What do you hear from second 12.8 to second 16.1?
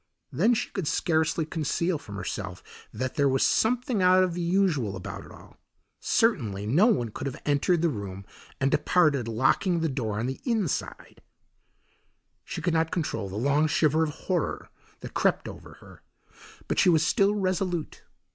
control the long shiver of horror that crept over her,